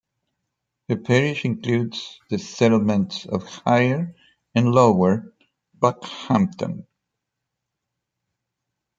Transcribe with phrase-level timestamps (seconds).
[0.87, 4.15] The parish includes the settlements of Higher
[4.55, 5.31] and Lower
[5.77, 6.87] Bockhampton.